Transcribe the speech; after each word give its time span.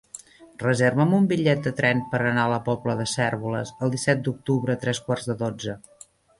Reserva'm 0.61 1.11
un 1.17 1.27
bitllet 1.31 1.61
de 1.67 1.73
tren 1.81 2.01
per 2.15 2.23
anar 2.23 2.47
a 2.47 2.51
la 2.55 2.59
Pobla 2.71 2.97
de 3.03 3.07
Cérvoles 3.13 3.75
el 3.89 3.95
disset 3.99 4.27
d'octubre 4.29 4.77
a 4.79 4.83
tres 4.87 5.07
quarts 5.07 5.33
de 5.33 5.41
dotze. 5.47 5.81